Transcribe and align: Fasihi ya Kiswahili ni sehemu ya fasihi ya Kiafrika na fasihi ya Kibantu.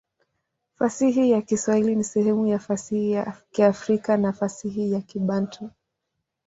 Fasihi 0.75 1.29
ya 1.31 1.41
Kiswahili 1.41 1.95
ni 1.95 2.03
sehemu 2.03 2.47
ya 2.47 2.59
fasihi 2.59 3.11
ya 3.11 3.37
Kiafrika 3.51 4.17
na 4.17 4.33
fasihi 4.33 4.91
ya 4.91 5.01
Kibantu. 5.01 5.69